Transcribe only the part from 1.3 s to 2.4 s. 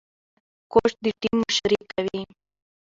مشري کوي.